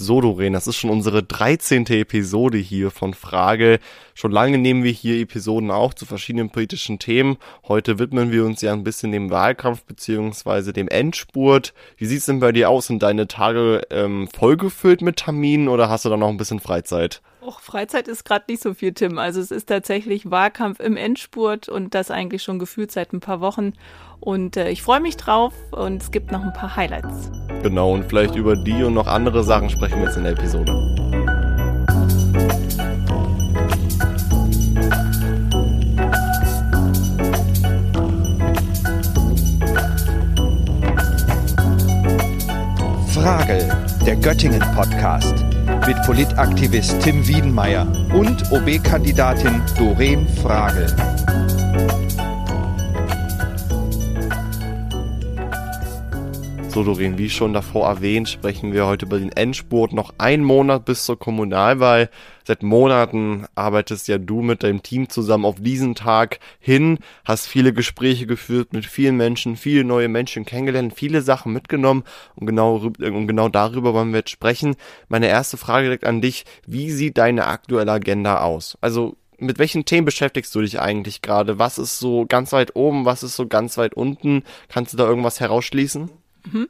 [0.00, 1.84] So, Doreen, das ist schon unsere 13.
[1.86, 3.80] Episode hier von Frage.
[4.14, 7.36] Schon lange nehmen wir hier Episoden auch zu verschiedenen politischen Themen.
[7.66, 11.74] Heute widmen wir uns ja ein bisschen dem Wahlkampf beziehungsweise dem Endspurt.
[11.96, 12.86] Wie sieht's denn bei dir aus?
[12.86, 17.20] Sind deine Tage ähm, vollgefüllt mit Terminen oder hast du da noch ein bisschen Freizeit?
[17.40, 19.16] Och, Freizeit ist gerade nicht so viel, Tim.
[19.16, 23.40] Also es ist tatsächlich Wahlkampf im Endspurt und das eigentlich schon gefühlt seit ein paar
[23.40, 23.74] Wochen.
[24.18, 27.30] Und äh, ich freue mich drauf und es gibt noch ein paar Highlights.
[27.62, 30.72] Genau, und vielleicht über die und noch andere Sachen sprechen wir jetzt in der Episode.
[43.12, 45.47] Frage, der Göttingen Podcast
[45.88, 51.27] mit Politaktivist Tim Wiedenmeier und OB-Kandidatin Doreen Frage.
[56.78, 59.92] So, Doreen, wie schon davor erwähnt, sprechen wir heute über den Endspurt.
[59.92, 62.08] Noch ein Monat bis zur Kommunalwahl.
[62.44, 67.72] Seit Monaten arbeitest ja du mit deinem Team zusammen auf diesen Tag hin, hast viele
[67.72, 72.04] Gespräche geführt mit vielen Menschen, viele neue Menschen kennengelernt, viele Sachen mitgenommen
[72.36, 74.76] und genau, und genau darüber wollen wir jetzt sprechen.
[75.08, 76.44] Meine erste Frage direkt an dich.
[76.64, 78.78] Wie sieht deine aktuelle Agenda aus?
[78.80, 81.58] Also, mit welchen Themen beschäftigst du dich eigentlich gerade?
[81.58, 83.04] Was ist so ganz weit oben?
[83.04, 84.44] Was ist so ganz weit unten?
[84.68, 86.08] Kannst du da irgendwas herausschließen?
[86.52, 86.68] Mhm.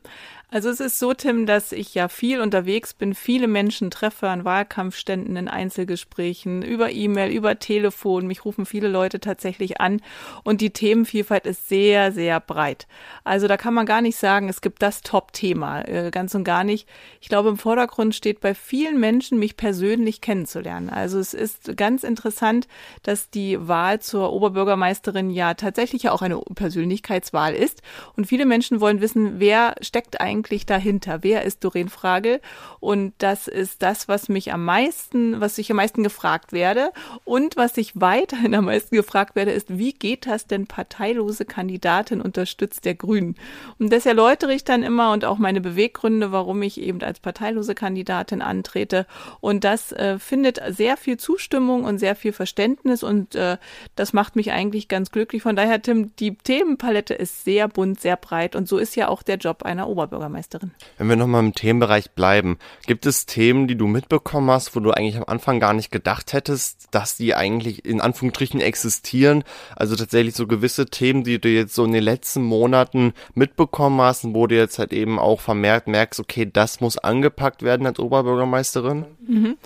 [0.50, 4.46] Also es ist so, Tim, dass ich ja viel unterwegs bin, viele Menschen treffe an
[4.46, 8.26] Wahlkampfständen, in Einzelgesprächen, über E-Mail, über Telefon.
[8.26, 10.00] Mich rufen viele Leute tatsächlich an
[10.44, 12.86] und die Themenvielfalt ist sehr, sehr breit.
[13.24, 16.64] Also da kann man gar nicht sagen, es gibt das Top-Thema, äh, ganz und gar
[16.64, 16.88] nicht.
[17.20, 20.88] Ich glaube, im Vordergrund steht bei vielen Menschen, mich persönlich kennenzulernen.
[20.88, 22.68] Also es ist ganz interessant,
[23.02, 27.82] dass die Wahl zur Oberbürgermeisterin ja tatsächlich ja auch eine Persönlichkeitswahl ist
[28.16, 31.18] und viele Menschen wollen wissen, wer steckt eigentlich eigentlich dahinter?
[31.22, 32.40] Wer ist Doreen Frage?
[32.78, 36.92] Und das ist das, was mich am meisten, was ich am meisten gefragt werde.
[37.24, 42.20] Und was ich weiterhin am meisten gefragt werde, ist, wie geht das denn parteilose Kandidatin
[42.20, 43.34] unterstützt der Grünen?
[43.78, 47.74] Und das erläutere ich dann immer und auch meine Beweggründe, warum ich eben als parteilose
[47.74, 49.06] Kandidatin antrete.
[49.40, 53.56] Und das äh, findet sehr viel Zustimmung und sehr viel Verständnis und äh,
[53.96, 55.42] das macht mich eigentlich ganz glücklich.
[55.42, 59.24] Von daher, Tim, die Themenpalette ist sehr bunt, sehr breit und so ist ja auch
[59.24, 60.27] der Job einer Oberbürgermeisterin.
[60.28, 60.72] Bürgermeisterin.
[60.96, 64.90] Wenn wir nochmal im Themenbereich bleiben, gibt es Themen, die du mitbekommen hast, wo du
[64.90, 69.44] eigentlich am Anfang gar nicht gedacht hättest, dass die eigentlich in Anführungsstrichen existieren?
[69.74, 74.24] Also tatsächlich so gewisse Themen, die du jetzt so in den letzten Monaten mitbekommen hast
[74.24, 77.98] und wo du jetzt halt eben auch vermerkt merkst, okay, das muss angepackt werden als
[77.98, 79.06] Oberbürgermeisterin?
[79.26, 79.56] Mhm.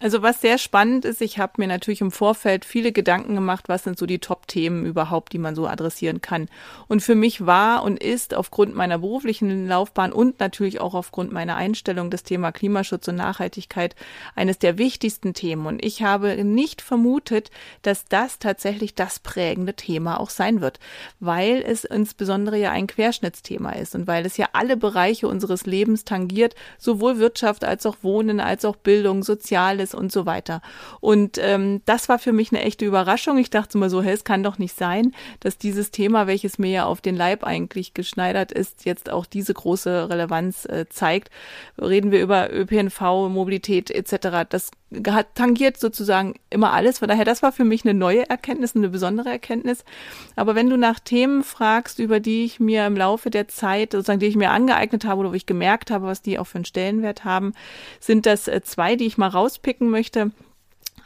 [0.00, 3.82] Also was sehr spannend ist, ich habe mir natürlich im Vorfeld viele Gedanken gemacht, was
[3.82, 6.48] sind so die Top-Themen überhaupt, die man so adressieren kann.
[6.86, 11.56] Und für mich war und ist aufgrund meiner beruflichen Laufbahn und natürlich auch aufgrund meiner
[11.56, 13.96] Einstellung das Thema Klimaschutz und Nachhaltigkeit
[14.36, 15.66] eines der wichtigsten Themen.
[15.66, 17.50] Und ich habe nicht vermutet,
[17.82, 20.78] dass das tatsächlich das prägende Thema auch sein wird,
[21.18, 26.04] weil es insbesondere ja ein Querschnittsthema ist und weil es ja alle Bereiche unseres Lebens
[26.04, 30.60] tangiert, sowohl Wirtschaft als auch Wohnen, als auch Bildung, Soziales, ist und so weiter.
[31.00, 33.38] Und ähm, das war für mich eine echte Überraschung.
[33.38, 36.70] Ich dachte immer so, hey, es kann doch nicht sein, dass dieses Thema, welches mir
[36.70, 41.30] ja auf den Leib eigentlich geschneidert ist, jetzt auch diese große Relevanz äh, zeigt.
[41.80, 44.46] Reden wir über ÖPNV, Mobilität etc.
[44.48, 44.70] Das
[45.34, 47.00] tangiert sozusagen immer alles.
[47.00, 49.84] Von daher, das war für mich eine neue Erkenntnis, eine besondere Erkenntnis.
[50.34, 54.20] Aber wenn du nach Themen fragst, über die ich mir im Laufe der Zeit, sozusagen,
[54.20, 56.64] die ich mir angeeignet habe oder wo ich gemerkt habe, was die auch für einen
[56.64, 57.52] Stellenwert haben,
[58.00, 60.30] sind das äh, zwei, die ich mal rauspicken möchte.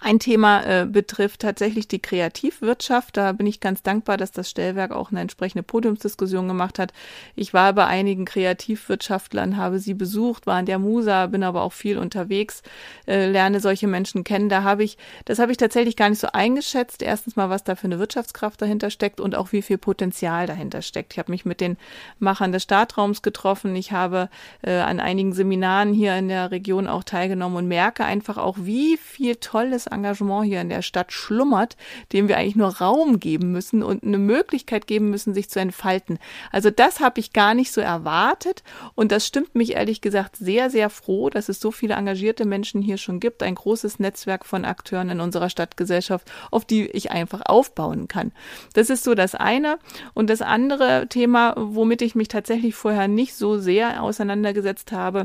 [0.04, 3.16] Ein Thema äh, betrifft tatsächlich die Kreativwirtschaft.
[3.16, 6.92] Da bin ich ganz dankbar, dass das Stellwerk auch eine entsprechende Podiumsdiskussion gemacht hat.
[7.36, 11.72] Ich war bei einigen Kreativwirtschaftlern, habe sie besucht, war in der Musa, bin aber auch
[11.72, 12.64] viel unterwegs,
[13.06, 14.48] äh, lerne solche Menschen kennen.
[14.48, 17.00] Da habe ich, das habe ich tatsächlich gar nicht so eingeschätzt.
[17.00, 20.82] Erstens mal, was da für eine Wirtschaftskraft dahinter steckt und auch wie viel Potenzial dahinter
[20.82, 21.12] steckt.
[21.12, 21.76] Ich habe mich mit den
[22.18, 23.76] Machern des Startraums getroffen.
[23.76, 24.30] Ich habe
[24.62, 28.96] äh, an einigen Seminaren hier in der Region auch teilgenommen und merke einfach auch, wie
[28.96, 31.76] viel tolles Engagement hier in der Stadt schlummert,
[32.12, 36.18] dem wir eigentlich nur Raum geben müssen und eine Möglichkeit geben müssen, sich zu entfalten.
[36.50, 38.62] Also das habe ich gar nicht so erwartet
[38.94, 42.82] und das stimmt mich ehrlich gesagt sehr, sehr froh, dass es so viele engagierte Menschen
[42.82, 47.42] hier schon gibt, ein großes Netzwerk von Akteuren in unserer Stadtgesellschaft, auf die ich einfach
[47.44, 48.32] aufbauen kann.
[48.74, 49.78] Das ist so das eine.
[50.14, 55.24] Und das andere Thema, womit ich mich tatsächlich vorher nicht so sehr auseinandergesetzt habe,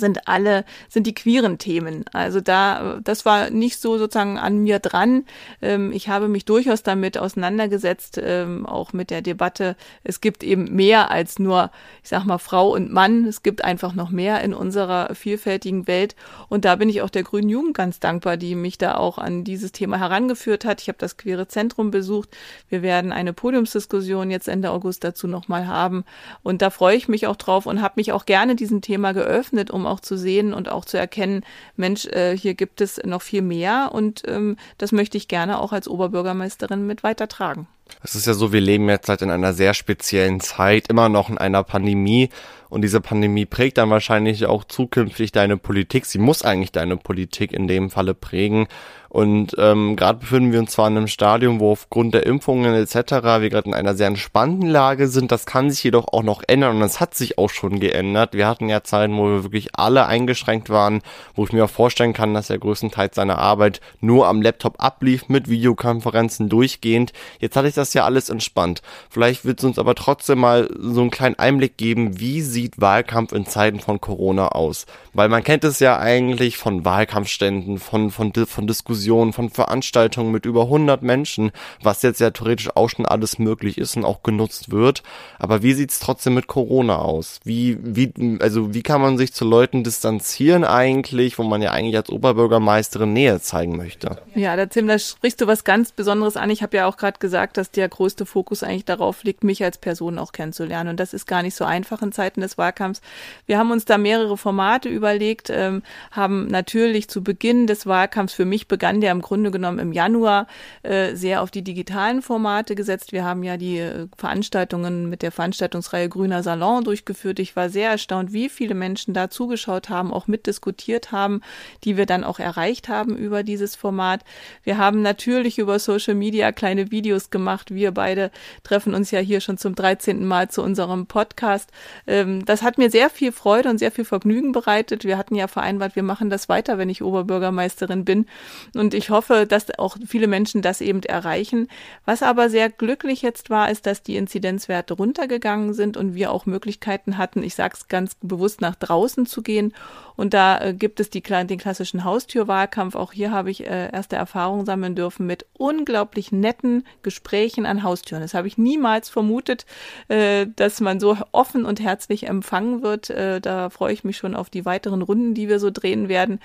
[0.00, 2.04] sind alle, sind die queeren Themen.
[2.12, 5.24] Also da, das war nicht so sozusagen an mir dran.
[5.60, 9.76] Ähm, ich habe mich durchaus damit auseinandergesetzt, ähm, auch mit der Debatte.
[10.04, 11.70] Es gibt eben mehr als nur,
[12.02, 13.26] ich sag mal, Frau und Mann.
[13.26, 16.16] Es gibt einfach noch mehr in unserer vielfältigen Welt.
[16.48, 19.44] Und da bin ich auch der Grünen Jugend ganz dankbar, die mich da auch an
[19.44, 20.80] dieses Thema herangeführt hat.
[20.80, 22.30] Ich habe das Queere Zentrum besucht.
[22.68, 26.04] Wir werden eine Podiumsdiskussion jetzt Ende August dazu nochmal haben.
[26.42, 29.70] Und da freue ich mich auch drauf und habe mich auch gerne diesem Thema geöffnet,
[29.70, 31.44] um um auch zu sehen und auch zu erkennen,
[31.76, 35.72] Mensch, äh, hier gibt es noch viel mehr und ähm, das möchte ich gerne auch
[35.72, 37.66] als Oberbürgermeisterin mit weitertragen.
[38.02, 41.30] Es ist ja so, wir leben jetzt halt in einer sehr speziellen Zeit, immer noch
[41.30, 42.30] in einer Pandemie.
[42.68, 46.06] Und diese Pandemie prägt dann wahrscheinlich auch zukünftig deine Politik.
[46.06, 48.66] Sie muss eigentlich deine Politik in dem Falle prägen.
[49.12, 53.12] Und ähm, gerade befinden wir uns zwar in einem Stadium, wo aufgrund der Impfungen etc.
[53.42, 55.30] wir gerade in einer sehr entspannten Lage sind.
[55.30, 58.32] Das kann sich jedoch auch noch ändern und das hat sich auch schon geändert.
[58.32, 61.02] Wir hatten ja Zeiten, wo wir wirklich alle eingeschränkt waren,
[61.34, 65.28] wo ich mir auch vorstellen kann, dass er größtenteils seine Arbeit nur am Laptop ablief
[65.28, 67.12] mit Videokonferenzen durchgehend.
[67.38, 68.82] Jetzt hatte ich das ja alles entspannt.
[69.10, 73.32] Vielleicht wird es uns aber trotzdem mal so einen kleinen Einblick geben, wie sieht Wahlkampf
[73.32, 74.86] in Zeiten von Corona aus?
[75.12, 80.46] Weil man kennt es ja eigentlich von Wahlkampfständen, von, von, von Diskussionen von Veranstaltungen mit
[80.46, 81.50] über 100 Menschen,
[81.82, 85.02] was jetzt ja theoretisch auch schon alles möglich ist und auch genutzt wird.
[85.38, 87.40] Aber wie sieht's trotzdem mit Corona aus?
[87.44, 91.96] Wie, wie, also wie kann man sich zu Leuten distanzieren eigentlich, wo man ja eigentlich
[91.96, 94.18] als Oberbürgermeisterin Nähe zeigen möchte?
[94.34, 96.50] Ja, da Tim, da sprichst du was ganz Besonderes an.
[96.50, 99.78] Ich habe ja auch gerade gesagt, dass der größte Fokus eigentlich darauf liegt, mich als
[99.78, 100.90] Person auch kennenzulernen.
[100.90, 103.00] Und das ist gar nicht so einfach in Zeiten des Wahlkampfs.
[103.46, 108.44] Wir haben uns da mehrere Formate überlegt, ähm, haben natürlich zu Beginn des Wahlkampfs für
[108.44, 110.46] mich begann der im Grunde genommen im Januar
[110.82, 113.12] äh, sehr auf die digitalen Formate gesetzt.
[113.12, 117.38] Wir haben ja die äh, Veranstaltungen mit der Veranstaltungsreihe Grüner Salon durchgeführt.
[117.38, 121.42] Ich war sehr erstaunt, wie viele Menschen da zugeschaut haben, auch mitdiskutiert haben,
[121.84, 124.24] die wir dann auch erreicht haben über dieses Format.
[124.62, 127.51] Wir haben natürlich über Social Media kleine Videos gemacht.
[127.70, 128.30] Wir beide
[128.62, 130.24] treffen uns ja hier schon zum 13.
[130.24, 131.70] Mal zu unserem Podcast.
[132.06, 135.04] Ähm, das hat mir sehr viel Freude und sehr viel Vergnügen bereitet.
[135.04, 138.26] Wir hatten ja vereinbart, wir machen das weiter, wenn ich Oberbürgermeisterin bin.
[138.74, 141.68] Und ich hoffe, dass auch viele Menschen das eben erreichen.
[142.04, 146.46] Was aber sehr glücklich jetzt war, ist, dass die Inzidenzwerte runtergegangen sind und wir auch
[146.46, 149.72] Möglichkeiten hatten, ich sage es ganz bewusst, nach draußen zu gehen
[150.16, 152.94] und da äh, gibt es die, den klassischen Haustürwahlkampf.
[152.94, 158.22] Auch hier habe ich äh, erste Erfahrungen sammeln dürfen mit unglaublich netten Gesprächen an Haustüren.
[158.22, 159.66] Das habe ich niemals vermutet,
[160.08, 163.10] äh, dass man so offen und herzlich empfangen wird.
[163.10, 166.40] Äh, da freue ich mich schon auf die weiteren Runden, die wir so drehen werden.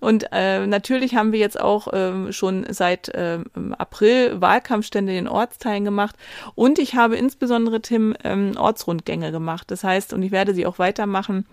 [0.00, 3.38] Und äh, natürlich haben wir jetzt auch äh, schon seit äh,
[3.78, 6.16] April Wahlkampfstände in den Ortsteilen gemacht.
[6.54, 9.70] Und ich habe insbesondere, Tim, ähm, Ortsrundgänge gemacht.
[9.70, 11.46] Das heißt, und ich werde sie auch weitermachen,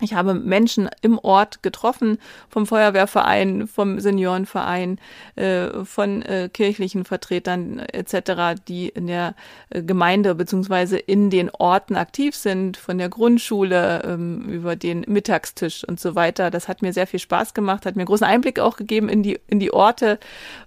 [0.00, 2.18] ich habe Menschen im Ort getroffen,
[2.48, 4.98] vom Feuerwehrverein, vom Seniorenverein,
[5.36, 9.34] äh, von äh, kirchlichen Vertretern etc., die in der
[9.70, 15.84] äh, Gemeinde beziehungsweise in den Orten aktiv sind, von der Grundschule ähm, über den Mittagstisch
[15.84, 16.50] und so weiter.
[16.50, 19.38] Das hat mir sehr viel Spaß gemacht, hat mir großen Einblick auch gegeben in die
[19.46, 20.18] in die Orte,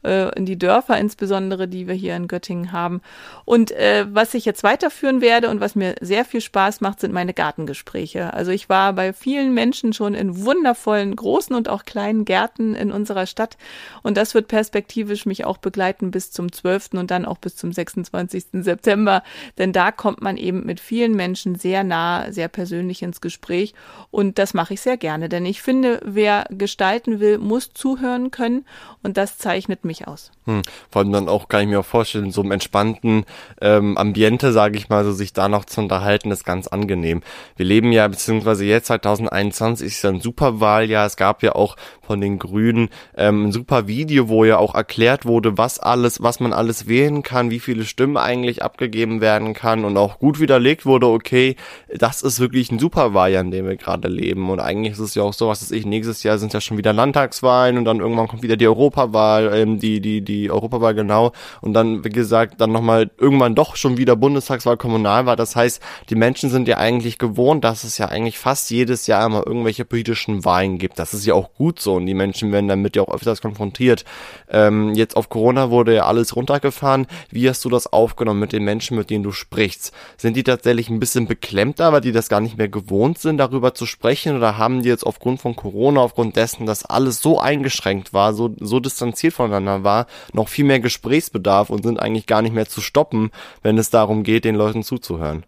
[0.04, 3.02] in die Dörfer insbesondere, die wir hier in Göttingen haben.
[3.46, 7.34] Und was ich jetzt weiterführen werde und was mir sehr viel Spaß macht, sind meine
[7.34, 8.34] Gartengespräche.
[8.34, 12.92] Also ich war bei vielen Menschen schon in wundervollen großen und auch kleinen Gärten in
[12.92, 13.56] unserer Stadt.
[14.02, 16.90] Und das wird perspektivisch mich auch begleiten bis zum 12.
[16.96, 18.48] und dann auch bis zum 26.
[18.52, 19.24] September.
[19.58, 23.74] Denn da kommt man eben mit vielen Menschen sehr nah, sehr persönlich ins Gespräch.
[24.12, 25.30] Und das mache ich sehr gerne.
[25.30, 28.66] Denn ich finde, wer gestalten will, muss zuhören können.
[29.04, 30.32] Und das zeichnet mich aus.
[30.46, 30.64] Hm.
[30.92, 33.26] Vor allem dann auch kann ich mir auch vorstellen, so einem entspannten
[33.62, 37.22] ähm, Ambiente, sage ich mal, so sich da noch zu unterhalten, ist ganz angenehm.
[37.56, 41.06] Wir leben ja, beziehungsweise jetzt 2021 ist ja ein Superwahljahr.
[41.06, 45.26] Es gab ja auch von den Grünen ähm, ein super Video, wo ja auch erklärt
[45.26, 49.86] wurde, was alles, was man alles wählen kann, wie viele Stimmen eigentlich abgegeben werden kann
[49.86, 51.56] und auch gut widerlegt wurde, okay,
[51.94, 54.50] das ist wirklich ein Superwahljahr, in dem wir gerade leben.
[54.50, 56.78] Und eigentlich ist es ja auch so, was weiß ich, nächstes Jahr sind ja schon
[56.78, 61.32] wieder Landtagswahlen und dann irgendwann kommt wieder die Europawahl, ähm, die, die, die Europawahl genau.
[61.62, 65.36] Und dann, wie gesagt, dann nochmal irgendwann doch schon wieder Bundestagswahl, Kommunalwahl.
[65.36, 69.26] Das heißt, die Menschen sind ja eigentlich gewohnt, dass es ja eigentlich fast jedes Jahr
[69.26, 71.00] immer irgendwelche politischen Wahlen gibt.
[71.00, 74.06] Das ist ja auch gut so und die Menschen werden damit ja auch öfters konfrontiert.
[74.50, 77.08] Ähm, jetzt auf Corona wurde ja alles runtergefahren.
[77.30, 79.94] Wie hast du das aufgenommen mit den Menschen, mit denen du sprichst?
[80.18, 83.74] Sind die tatsächlich ein bisschen beklemmter, weil die das gar nicht mehr gewohnt sind, darüber
[83.74, 88.14] zu sprechen oder haben die jetzt aufgrund von Corona, aufgrund dessen, dass alles so eingeschränkt
[88.14, 92.54] war, so, so distanziert voneinander war, noch viel mehr Gesprächsbedarf und sind eigentlich gar nicht
[92.54, 93.32] mehr zu stoppen,
[93.62, 95.44] wenn es darum geht, den Leuten zuzuhören?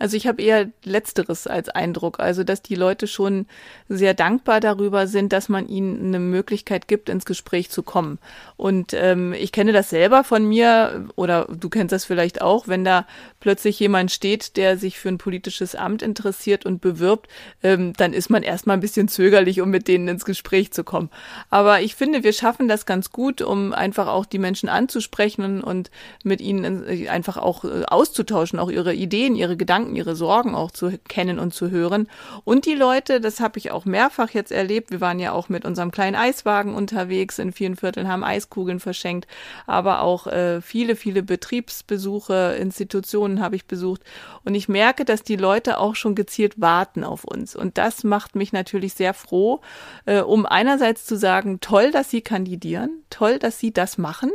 [0.00, 3.46] Also ich habe eher letzteres als Eindruck, also dass die Leute schon
[3.86, 8.18] sehr dankbar darüber sind, dass man ihnen eine Möglichkeit gibt, ins Gespräch zu kommen.
[8.56, 12.82] Und ähm, ich kenne das selber von mir oder du kennst das vielleicht auch, wenn
[12.82, 13.06] da
[13.40, 17.28] plötzlich jemand steht, der sich für ein politisches Amt interessiert und bewirbt,
[17.62, 21.10] ähm, dann ist man erstmal ein bisschen zögerlich, um mit denen ins Gespräch zu kommen.
[21.50, 25.90] Aber ich finde, wir schaffen das ganz gut, um einfach auch die Menschen anzusprechen und
[26.24, 30.70] mit ihnen einfach auch äh, auszutauschen, auch ihre Ideen, ihre Gedanken Gedanken, ihre Sorgen auch
[30.70, 32.08] zu kennen und zu hören.
[32.44, 35.64] Und die Leute, das habe ich auch mehrfach jetzt erlebt, wir waren ja auch mit
[35.64, 39.26] unserem kleinen Eiswagen unterwegs in vielen Vierteln, haben Eiskugeln verschenkt,
[39.66, 44.02] aber auch äh, viele, viele Betriebsbesuche, Institutionen habe ich besucht.
[44.44, 47.56] Und ich merke, dass die Leute auch schon gezielt warten auf uns.
[47.56, 49.60] Und das macht mich natürlich sehr froh,
[50.06, 54.30] äh, um einerseits zu sagen, toll, dass Sie kandidieren, toll, dass Sie das machen.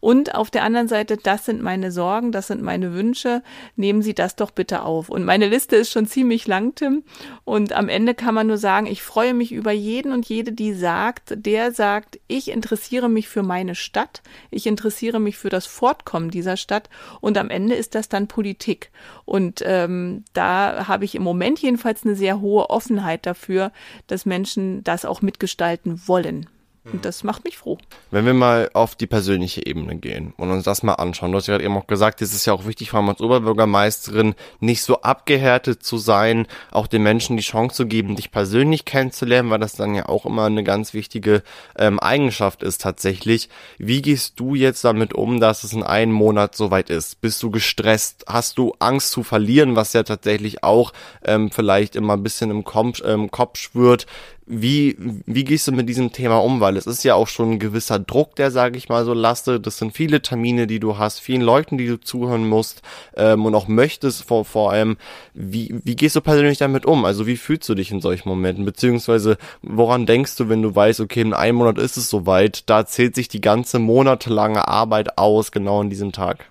[0.00, 3.42] Und auf der anderen Seite, das sind meine Sorgen, das sind meine Wünsche.
[3.76, 5.08] Nehmen Sie das doch bitte auf auf.
[5.08, 7.04] Und meine Liste ist schon ziemlich lang, Tim.
[7.44, 10.72] Und am Ende kann man nur sagen, ich freue mich über jeden und jede, die
[10.72, 16.30] sagt, der sagt, ich interessiere mich für meine Stadt, ich interessiere mich für das Fortkommen
[16.30, 16.90] dieser Stadt.
[17.20, 18.90] Und am Ende ist das dann Politik.
[19.24, 23.72] Und ähm, da habe ich im Moment jedenfalls eine sehr hohe Offenheit dafür,
[24.06, 26.48] dass Menschen das auch mitgestalten wollen.
[26.92, 27.76] Und das macht mich froh.
[28.10, 31.32] Wenn wir mal auf die persönliche Ebene gehen und uns das mal anschauen.
[31.32, 33.20] Du hast ja gerade eben auch gesagt, es ist ja auch wichtig, vor allem als
[33.20, 38.84] Oberbürgermeisterin, nicht so abgehärtet zu sein, auch den Menschen die Chance zu geben, dich persönlich
[38.84, 41.42] kennenzulernen, weil das dann ja auch immer eine ganz wichtige
[41.76, 43.50] ähm, Eigenschaft ist tatsächlich.
[43.78, 47.20] Wie gehst du jetzt damit um, dass es in einem Monat soweit ist?
[47.20, 48.24] Bist du gestresst?
[48.28, 50.92] Hast du Angst zu verlieren, was ja tatsächlich auch
[51.24, 54.06] ähm, vielleicht immer ein bisschen im Kopf, ähm, Kopf schwört?
[54.50, 56.60] Wie, wie gehst du mit diesem Thema um?
[56.60, 59.66] Weil es ist ja auch schon ein gewisser Druck, der, sage ich mal, so lastet.
[59.66, 62.80] Das sind viele Termine, die du hast, vielen Leuten, die du zuhören musst
[63.14, 64.96] ähm, und auch möchtest vor, vor allem.
[65.34, 67.04] Wie, wie gehst du persönlich damit um?
[67.04, 68.64] Also wie fühlst du dich in solchen Momenten?
[68.64, 72.86] Beziehungsweise woran denkst du, wenn du weißt, okay, in einem Monat ist es soweit, da
[72.86, 76.50] zählt sich die ganze monatelange Arbeit aus, genau an diesem Tag?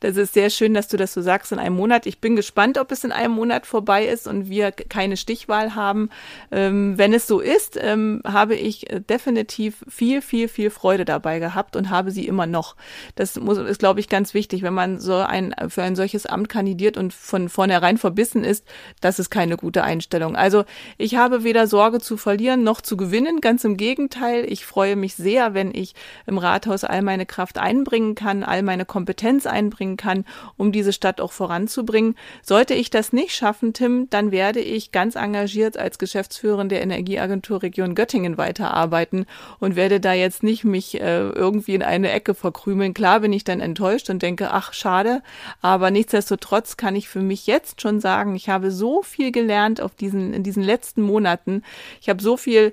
[0.00, 2.06] Das ist sehr schön, dass du das so sagst in einem Monat.
[2.06, 6.10] Ich bin gespannt, ob es in einem Monat vorbei ist und wir keine Stichwahl haben.
[6.52, 11.40] Ähm, wenn es so ist, ähm, habe ich äh, definitiv viel, viel, viel Freude dabei
[11.40, 12.76] gehabt und habe sie immer noch.
[13.16, 16.48] Das muss, ist, glaube ich, ganz wichtig, wenn man so ein, für ein solches Amt
[16.48, 18.64] kandidiert und von vornherein verbissen ist,
[19.00, 20.36] das ist keine gute Einstellung.
[20.36, 20.64] Also
[20.96, 23.40] ich habe weder Sorge zu verlieren noch zu gewinnen.
[23.40, 24.44] Ganz im Gegenteil.
[24.48, 25.94] Ich freue mich sehr, wenn ich
[26.26, 30.24] im Rathaus all meine Kraft einbringen kann, all meine Kompetenz einbringen einbringen kann,
[30.56, 32.14] um diese Stadt auch voranzubringen.
[32.42, 37.62] Sollte ich das nicht schaffen, Tim, dann werde ich ganz engagiert als Geschäftsführerin der Energieagentur
[37.62, 39.26] Region Göttingen weiterarbeiten
[39.58, 42.94] und werde da jetzt nicht mich äh, irgendwie in eine Ecke verkrümeln.
[42.94, 45.22] Klar bin ich dann enttäuscht und denke, ach schade,
[45.62, 49.94] aber nichtsdestotrotz kann ich für mich jetzt schon sagen, ich habe so viel gelernt auf
[49.94, 51.62] diesen in diesen letzten Monaten.
[52.00, 52.72] Ich habe so viel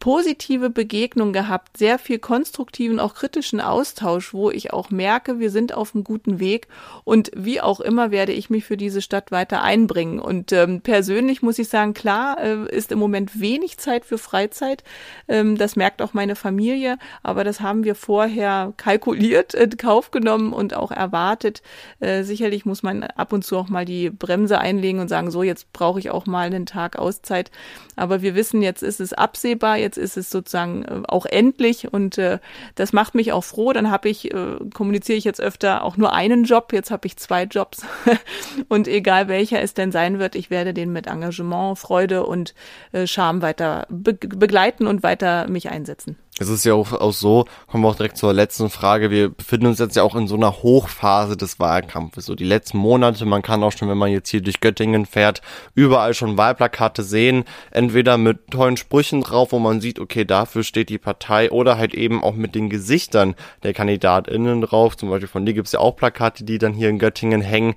[0.00, 5.74] positive Begegnung gehabt, sehr viel konstruktiven, auch kritischen Austausch, wo ich auch merke, wir sind
[5.74, 6.68] auf einem guten Weg
[7.04, 10.18] und wie auch immer werde ich mich für diese Stadt weiter einbringen.
[10.18, 14.84] Und ähm, persönlich muss ich sagen, klar äh, ist im Moment wenig Zeit für Freizeit.
[15.28, 20.54] Ähm, das merkt auch meine Familie, aber das haben wir vorher kalkuliert, in Kauf genommen
[20.54, 21.62] und auch erwartet.
[22.00, 25.42] Äh, sicherlich muss man ab und zu auch mal die Bremse einlegen und sagen, so
[25.42, 27.50] jetzt brauche ich auch mal einen Tag Auszeit.
[27.96, 32.18] Aber wir wissen, jetzt ist es absehbar, jetzt ist es sozusagen äh, auch endlich und
[32.18, 32.38] äh,
[32.74, 33.72] das macht mich auch froh.
[33.72, 37.16] Dann habe ich, äh, kommuniziere ich jetzt öfter auch nur einen Job, jetzt habe ich
[37.16, 37.82] zwei Jobs
[38.68, 42.54] und egal welcher es denn sein wird, ich werde den mit Engagement, Freude und
[42.92, 46.16] äh, Charme weiter be begleiten und weiter mich einsetzen.
[46.40, 49.10] Es ist ja auch, auch so, kommen wir auch direkt zur letzten Frage.
[49.10, 52.24] Wir befinden uns jetzt ja auch in so einer Hochphase des Wahlkampfes.
[52.24, 55.42] So die letzten Monate, man kann auch schon, wenn man jetzt hier durch Göttingen fährt,
[55.74, 57.44] überall schon Wahlplakate sehen.
[57.72, 61.92] Entweder mit tollen Sprüchen drauf, wo man sieht, okay, dafür steht die Partei, oder halt
[61.92, 64.96] eben auch mit den Gesichtern der KandidatInnen drauf.
[64.96, 67.74] Zum Beispiel von dir gibt's ja auch Plakate, die dann hier in Göttingen hängen.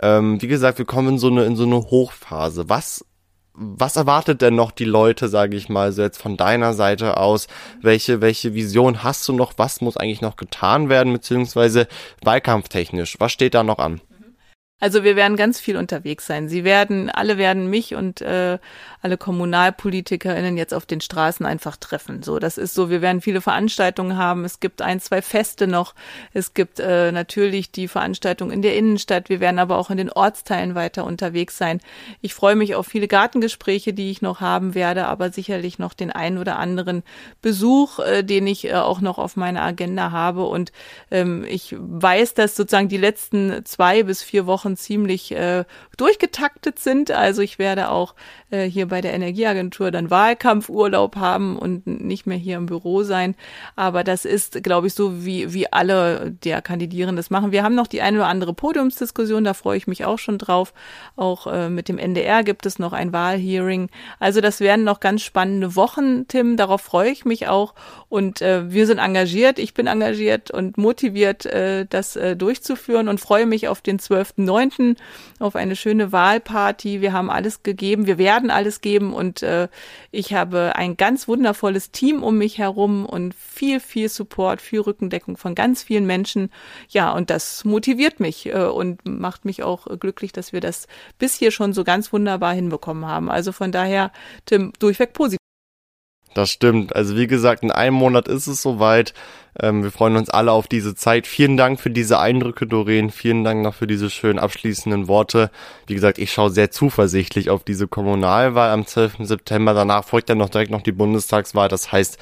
[0.00, 2.68] Ähm, wie gesagt, wir kommen in so eine, in so eine Hochphase.
[2.68, 3.04] Was
[3.54, 7.46] was erwartet denn noch die Leute, sage ich mal, so jetzt von deiner Seite aus?
[7.80, 9.52] Welche, welche Vision hast du noch?
[9.56, 11.86] Was muss eigentlich noch getan werden, beziehungsweise
[12.22, 13.16] wahlkampftechnisch?
[13.20, 14.00] Was steht da noch an?
[14.84, 16.50] Also wir werden ganz viel unterwegs sein.
[16.50, 18.58] Sie werden, alle werden mich und äh,
[19.00, 22.22] alle KommunalpolitikerInnen jetzt auf den Straßen einfach treffen.
[22.22, 24.44] So, das ist so, wir werden viele Veranstaltungen haben.
[24.44, 25.94] Es gibt ein, zwei Feste noch.
[26.34, 29.30] Es gibt äh, natürlich die Veranstaltung in der Innenstadt.
[29.30, 31.80] Wir werden aber auch in den Ortsteilen weiter unterwegs sein.
[32.20, 36.10] Ich freue mich auf viele Gartengespräche, die ich noch haben werde, aber sicherlich noch den
[36.10, 37.04] einen oder anderen
[37.40, 40.44] Besuch, äh, den ich äh, auch noch auf meiner Agenda habe.
[40.44, 40.72] Und
[41.10, 45.64] ähm, ich weiß, dass sozusagen die letzten zwei bis vier Wochen schon ziemlich äh,
[45.96, 47.10] durchgetaktet sind.
[47.10, 48.14] Also ich werde auch
[48.50, 53.34] äh, hier bei der Energieagentur dann Wahlkampfurlaub haben und nicht mehr hier im Büro sein.
[53.76, 57.52] Aber das ist, glaube ich, so wie, wie alle der Kandidierenden das machen.
[57.52, 60.72] Wir haben noch die eine oder andere Podiumsdiskussion, da freue ich mich auch schon drauf.
[61.16, 63.88] Auch äh, mit dem NDR gibt es noch ein Wahlhearing.
[64.18, 66.56] Also das werden noch ganz spannende Wochen, Tim.
[66.56, 67.74] Darauf freue ich mich auch.
[68.08, 73.20] Und äh, wir sind engagiert, ich bin engagiert und motiviert, äh, das äh, durchzuführen und
[73.20, 73.98] freue mich auf den
[74.54, 74.96] 12.09.,
[75.40, 77.00] auf eine schöne Wahlparty.
[77.00, 79.68] Wir haben alles gegeben, wir werden alles geben und äh,
[80.10, 85.36] ich habe ein ganz wundervolles Team um mich herum und viel, viel Support, viel Rückendeckung
[85.36, 86.50] von ganz vielen Menschen.
[86.88, 90.86] Ja, und das motiviert mich äh, und macht mich auch glücklich, dass wir das
[91.18, 93.30] bis hier schon so ganz wunderbar hinbekommen haben.
[93.30, 94.12] Also von daher,
[94.46, 95.43] Tim, durchweg positiv.
[96.34, 96.94] Das stimmt.
[96.94, 99.14] Also wie gesagt, in einem Monat ist es soweit.
[99.60, 101.26] Ähm, wir freuen uns alle auf diese Zeit.
[101.26, 103.10] Vielen Dank für diese Eindrücke, Doreen.
[103.10, 105.50] Vielen Dank noch für diese schönen abschließenden Worte.
[105.86, 109.18] Wie gesagt, ich schaue sehr zuversichtlich auf diese Kommunalwahl am 12.
[109.20, 109.74] September.
[109.74, 111.68] Danach folgt dann noch direkt noch die Bundestagswahl.
[111.68, 112.18] Das heißt,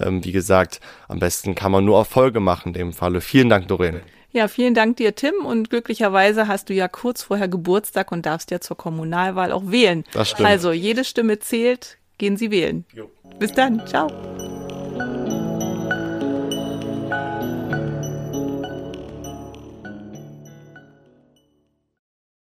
[0.00, 3.20] ähm, wie gesagt, am besten kann man nur Erfolge machen in dem Falle.
[3.20, 4.00] Vielen Dank, Doreen.
[4.32, 5.34] Ja, vielen Dank dir, Tim.
[5.44, 10.04] Und glücklicherweise hast du ja kurz vorher Geburtstag und darfst ja zur Kommunalwahl auch wählen.
[10.12, 10.48] Das stimmt.
[10.48, 11.98] Also jede Stimme zählt.
[12.22, 12.84] Gehen Sie wählen.
[12.94, 13.10] Jo.
[13.40, 13.84] Bis dann.
[13.88, 14.06] Ciao.